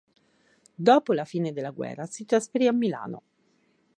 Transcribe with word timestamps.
Dopo 0.73 1.13
la 1.13 1.25
fine 1.25 1.51
della 1.53 1.69
guerra 1.69 2.07
si 2.07 2.25
trasferì 2.25 2.65
a 2.65 2.71
Milano. 2.73 3.21